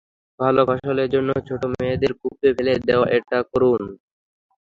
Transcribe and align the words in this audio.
ভাল 0.39 0.55
ফসলের 0.67 1.09
জন্য 1.13 1.29
ছোট 1.47 1.61
মেয়েদের 1.73 2.11
কূপে 2.19 2.49
ফেলে 2.55 2.73
দেওয়া, 2.87 3.07
এটা 3.17 3.37
করুণ। 3.51 3.81